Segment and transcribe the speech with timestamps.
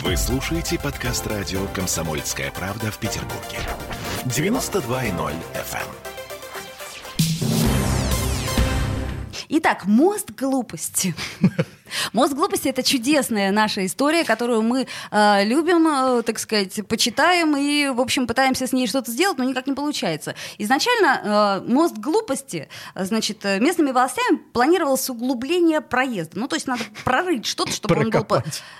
[0.00, 3.58] Вы слушаете подкаст радио «Комсомольская правда» в Петербурге.
[4.24, 5.86] 92.0 FM.
[9.50, 11.14] Итак, мост глупости.
[12.12, 17.88] Мост глупости это чудесная наша история, которую мы э, любим, э, так сказать, почитаем и,
[17.88, 20.34] в общем, пытаемся с ней что-то сделать, но никак не получается.
[20.58, 26.38] Изначально э, мост глупости, значит, местными властями планировалось углубление проезда.
[26.38, 28.26] Ну, то есть надо прорыть что-то, чтобы он был...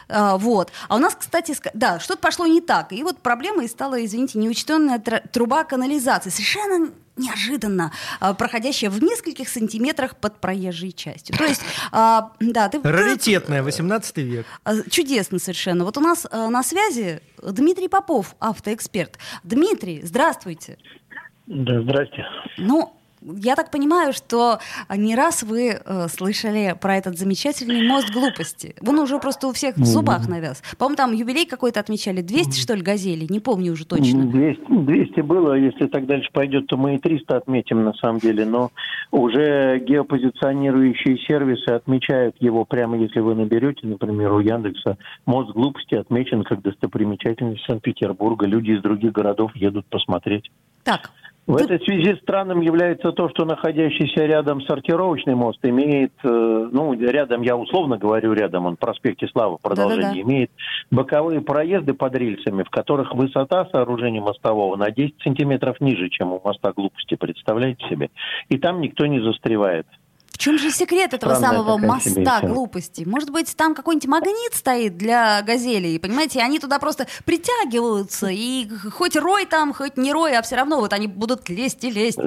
[0.08, 0.70] Э, вот.
[0.88, 2.92] А у нас, кстати, да, что-то пошло не так.
[2.92, 6.30] И вот проблема и стала, извините, неучтенная труба канализации.
[6.30, 11.36] Совершенно неожиданно а, проходящая в нескольких сантиметрах под проезжей частью.
[11.36, 11.62] То есть,
[11.92, 12.80] а, да, ты...
[12.82, 14.46] Раритетная, 18 век.
[14.64, 15.84] А, чудесно совершенно.
[15.84, 19.18] Вот у нас на связи Дмитрий Попов, автоэксперт.
[19.42, 20.78] Дмитрий, здравствуйте.
[21.46, 22.24] Да, здрасте.
[22.58, 24.58] Ну, я так понимаю, что
[24.94, 28.74] не раз вы э, слышали про этот замечательный мост глупости.
[28.86, 30.62] Он уже просто у всех в зубах навяз.
[30.78, 32.20] По-моему, там юбилей какой-то отмечали.
[32.22, 33.26] 200, что ли, газелей?
[33.28, 34.24] Не помню уже точно.
[34.24, 35.54] 200, 200 было.
[35.54, 38.44] Если так дальше пойдет, то мы и 300 отметим на самом деле.
[38.44, 38.70] Но
[39.10, 46.44] уже геопозиционирующие сервисы отмечают его прямо, если вы наберете, например, у Яндекса, мост глупости отмечен
[46.44, 48.46] как достопримечательность Санкт-Петербурга.
[48.46, 50.50] Люди из других городов едут посмотреть.
[50.84, 51.10] Так,
[51.46, 57.42] в этой связи странным является то, что находящийся рядом сортировочный мост имеет, э, ну, рядом,
[57.42, 60.20] я условно говорю рядом, он в проспекте Славы продолжение, Да-да-да.
[60.20, 60.50] имеет
[60.92, 66.40] боковые проезды под рельсами, в которых высота сооружения мостового на 10 сантиметров ниже, чем у
[66.42, 68.10] моста глупости, представляете себе?
[68.48, 69.86] И там никто не застревает.
[70.42, 73.04] В чем же секрет этого Странная самого моста глупости?
[73.06, 79.14] Может быть, там какой-нибудь магнит стоит для газелей, понимаете, они туда просто притягиваются, и хоть
[79.14, 82.18] рой там, хоть не рой, а все равно вот они будут лезть и лезть.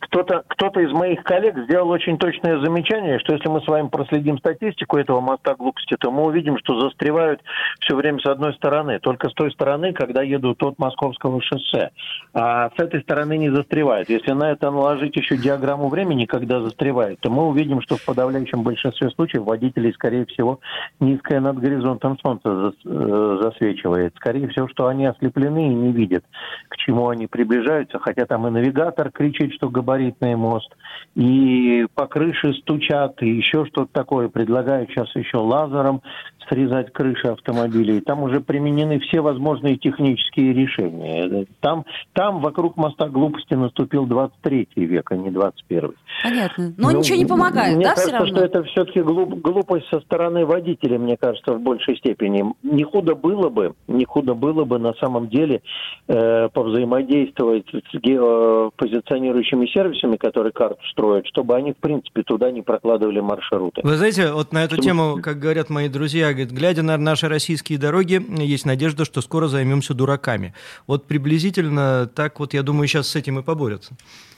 [0.00, 4.38] Кто-то кто из моих коллег сделал очень точное замечание, что если мы с вами проследим
[4.38, 7.42] статистику этого моста глупости, то мы увидим, что застревают
[7.80, 8.98] все время с одной стороны.
[9.00, 11.90] Только с той стороны, когда едут от Московского шоссе.
[12.32, 14.08] А с этой стороны не застревают.
[14.08, 18.62] Если на это наложить еще диаграмму времени, когда застревают, то мы увидим, что в подавляющем
[18.62, 20.60] большинстве случаев водителей, скорее всего,
[21.00, 24.14] низкое над горизонтом солнце э, засвечивает.
[24.16, 26.24] Скорее всего, что они ослеплены и не видят,
[26.68, 27.98] к чему они приближаются.
[27.98, 30.74] Хотя там и навигатор кричит, что габаритный мост,
[31.14, 34.28] и по крыше стучат, и еще что-то такое.
[34.28, 36.02] Предлагают сейчас еще лазером
[36.48, 38.00] срезать крыши автомобилей.
[38.00, 41.46] Там уже применены все возможные технические решения.
[41.60, 45.92] Там, там вокруг моста глупости наступил 23 век, а не 21.
[46.22, 46.74] Понятно.
[46.76, 48.36] Но ну, ничего не помогает, мне да, кажется, все равно?
[48.36, 52.44] что это все-таки глуп, глупость со стороны водителя, мне кажется, в большей степени.
[52.62, 55.62] Не худо было бы, не худо было бы на самом деле
[56.08, 63.20] э, повзаимодействовать с геопозиционирующими сервисами, которые карту строят, чтобы они, в принципе, туда не прокладывали
[63.20, 63.80] маршруты.
[63.82, 67.78] Вы знаете, вот на эту тему, как говорят мои друзья, говорит, глядя на наши российские
[67.78, 70.54] дороги, есть надежда, что скоро займемся дураками.
[70.86, 73.94] Вот приблизительно так вот, я думаю, сейчас с этим и поборются.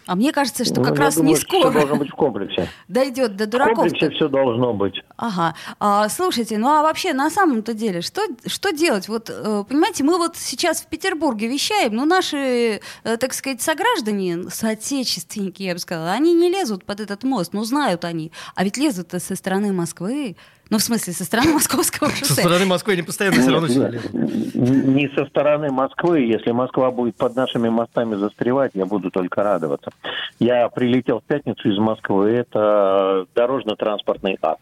[0.09, 2.71] А мне кажется, что ну, как раз думаю, не скоро должно быть в комплексе.
[2.89, 3.75] дойдет до дураков.
[3.75, 4.95] В комплексе все должно быть.
[5.19, 5.55] Ага.
[5.79, 9.07] А, слушайте, ну а вообще на самом-то деле, что, что делать?
[9.07, 14.49] Вот, э, понимаете, мы вот сейчас в Петербурге вещаем, но наши, э, так сказать, сограждане,
[14.49, 18.33] соотечественники, я бы сказала, они не лезут под этот мост, ну знают они.
[18.55, 20.37] А ведь лезут-то со стороны Москвы.
[20.71, 22.35] Ну, в смысле, со стороны Московского шоссе.
[22.35, 26.21] Со стороны Москвы они постоянно все равно Не со стороны Москвы.
[26.21, 29.91] Если Москва будет под нашими мостами застревать, я буду только радоваться.
[30.39, 32.31] Я прилетел в пятницу из Москвы.
[32.31, 34.59] Это дорожно-транспортный ад.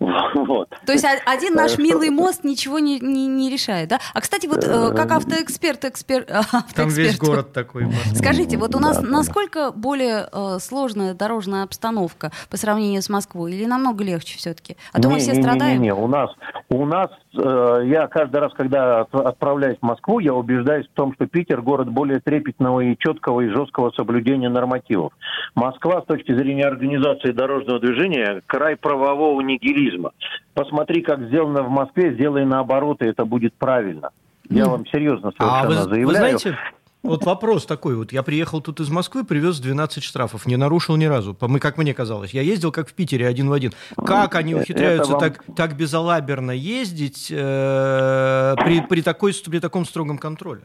[0.34, 0.68] Вот.
[0.86, 4.00] То есть один наш милый мост ничего не, не, не решает, да?
[4.14, 6.74] А, кстати, вот э, как автоэксперт, эксперт, автоэксперт...
[6.74, 7.86] Там весь город такой.
[8.14, 9.72] Скажите, вот у нас да, насколько да.
[9.72, 13.52] более э, сложная дорожная обстановка по сравнению с Москвой?
[13.52, 14.76] Или намного легче все-таки?
[14.92, 15.80] А то мы все страдаем?
[15.80, 16.30] Не, не, у нас,
[16.68, 21.26] у нас э, я каждый раз, когда отправляюсь в Москву, я убеждаюсь в том, что
[21.26, 25.12] Питер город более трепетного и четкого и жесткого соблюдения нормативов.
[25.54, 30.12] Москва с точки зрения организации дорожного движения край правового нигилизма.
[30.54, 34.10] Посмотри, как сделано в Москве, сделай наоборот, и это будет правильно.
[34.48, 36.06] Я вам серьезно совершенно а вы, заявляю.
[36.06, 36.58] Вы знаете,
[37.02, 37.96] вот вопрос такой.
[37.96, 41.36] Вот я приехал тут из Москвы, привез 12 штрафов, не нарушил ни разу.
[41.40, 42.32] Мы, как мне казалось.
[42.32, 43.72] Я ездил как в Питере один в один.
[43.96, 45.20] Как они ухитряются вам...
[45.20, 50.62] так, так безалаберно ездить э, при, при, такой, при таком строгом контроле?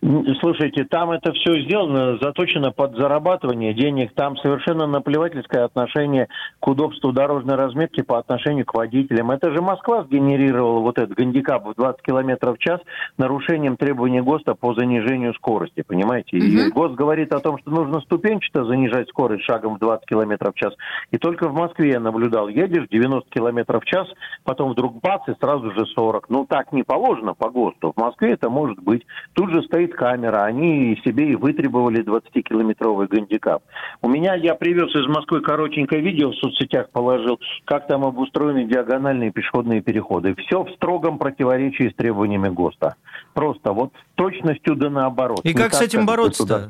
[0.00, 4.12] Слушайте, там это все сделано, заточено под зарабатывание денег.
[4.14, 6.28] Там совершенно наплевательское отношение
[6.60, 9.32] к удобству дорожной разметки по отношению к водителям.
[9.32, 12.80] Это же Москва сгенерировала вот этот гандикап в 20 км в час
[13.16, 16.38] нарушением требований ГОСТа по занижению скорости, понимаете?
[16.38, 20.54] И ГОСТ говорит о том, что нужно ступенчато занижать скорость шагом в 20 км в
[20.54, 20.74] час.
[21.10, 24.06] И только в Москве я наблюдал, едешь 90 км в час,
[24.44, 26.30] потом вдруг бац, и сразу же 40.
[26.30, 27.94] Ну, так не положено по ГОСТу.
[27.96, 29.04] В Москве это может быть.
[29.32, 33.62] Тут же стоит камера, они себе и вытребовали 20-километровый гандикап.
[34.02, 39.32] У меня, я привез из Москвы коротенькое видео в соцсетях положил, как там обустроены диагональные
[39.32, 40.34] пешеходные переходы.
[40.36, 42.96] Все в строгом противоречии с требованиями ГОСТа.
[43.34, 45.40] Просто вот точностью да наоборот.
[45.44, 46.68] И как так, с этим бороться-то?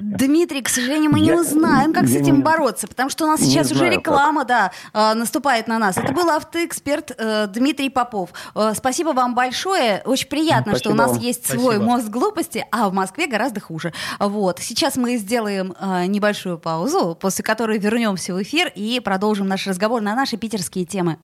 [0.00, 3.28] Дмитрий, к сожалению, мы я, не узнаем, как с этим не, бороться, потому что у
[3.28, 4.48] нас сейчас уже реклама, как.
[4.48, 5.96] да, э, наступает на нас.
[5.96, 8.30] Это был автоэксперт э, Дмитрий Попов.
[8.54, 10.02] Э, спасибо вам большое.
[10.04, 11.20] Очень приятно, спасибо что у нас вам.
[11.20, 11.60] есть спасибо.
[11.60, 13.92] свой мост глупости, а в Москве гораздо хуже.
[14.18, 14.58] Вот.
[14.58, 15.74] Сейчас мы сделаем
[16.08, 21.18] небольшую паузу, после которой вернемся в эфир и продолжим наш разговор на наши питерские темы.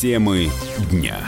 [0.00, 0.48] Темы
[0.90, 1.18] дня.